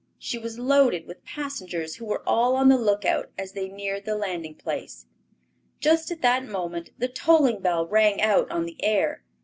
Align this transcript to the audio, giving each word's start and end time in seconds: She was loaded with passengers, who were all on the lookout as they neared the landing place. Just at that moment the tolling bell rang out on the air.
She 0.17 0.39
was 0.39 0.57
loaded 0.57 1.05
with 1.05 1.23
passengers, 1.25 1.97
who 1.97 2.05
were 2.05 2.23
all 2.27 2.55
on 2.55 2.69
the 2.69 2.75
lookout 2.75 3.29
as 3.37 3.51
they 3.51 3.67
neared 3.69 4.03
the 4.03 4.15
landing 4.15 4.55
place. 4.55 5.05
Just 5.79 6.09
at 6.09 6.23
that 6.23 6.43
moment 6.43 6.89
the 6.97 7.07
tolling 7.07 7.59
bell 7.59 7.85
rang 7.85 8.19
out 8.19 8.49
on 8.49 8.65
the 8.65 8.83
air. 8.83 9.21